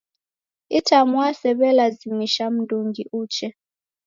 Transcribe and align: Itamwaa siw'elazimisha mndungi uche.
Itamwaa 0.77 1.31
siw'elazimisha 1.39 2.45
mndungi 2.55 3.03
uche. 3.21 3.47